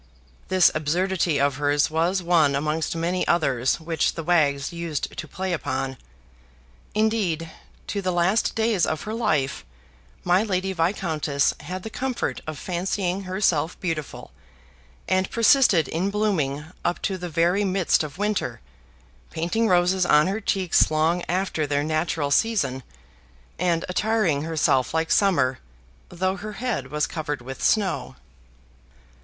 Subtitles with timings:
[0.47, 5.53] This absurdity of hers was one amongst many others which the wags used to play
[5.53, 5.95] upon.
[6.95, 7.51] Indeed,
[7.85, 9.63] to the last days of her life,
[10.23, 14.31] my Lady Viscountess had the comfort of fancying herself beautiful,
[15.07, 18.59] and persisted in blooming up to the very midst of winter,
[19.29, 22.81] painting roses on her cheeks long after their natural season,
[23.59, 25.59] and attiring herself like summer
[26.09, 28.15] though her head was covered with snow.